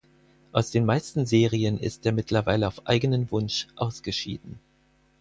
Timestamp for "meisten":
0.85-1.27